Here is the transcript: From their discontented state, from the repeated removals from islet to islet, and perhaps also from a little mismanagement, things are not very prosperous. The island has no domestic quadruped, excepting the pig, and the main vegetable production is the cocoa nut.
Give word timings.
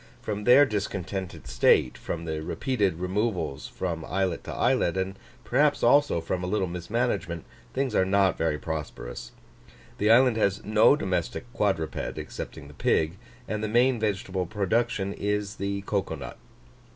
From 0.19 0.45
their 0.45 0.65
discontented 0.65 1.45
state, 1.45 1.95
from 1.95 2.25
the 2.25 2.41
repeated 2.41 2.95
removals 2.95 3.67
from 3.67 4.03
islet 4.05 4.43
to 4.45 4.51
islet, 4.51 4.97
and 4.97 5.13
perhaps 5.43 5.83
also 5.83 6.19
from 6.19 6.43
a 6.43 6.47
little 6.47 6.65
mismanagement, 6.65 7.45
things 7.75 7.93
are 7.93 8.03
not 8.03 8.35
very 8.35 8.57
prosperous. 8.57 9.31
The 9.99 10.09
island 10.09 10.37
has 10.37 10.65
no 10.65 10.95
domestic 10.95 11.45
quadruped, 11.53 12.17
excepting 12.17 12.67
the 12.67 12.73
pig, 12.73 13.17
and 13.47 13.63
the 13.63 13.67
main 13.67 13.99
vegetable 13.99 14.47
production 14.47 15.13
is 15.13 15.57
the 15.57 15.81
cocoa 15.83 16.15
nut. 16.15 16.39